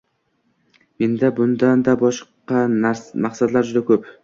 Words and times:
Menda 1.03 1.29
bundanda 1.41 1.95
boshqa 2.05 2.65
maqsadlar 3.29 3.71
juda 3.71 3.89
ko’p. 3.95 4.13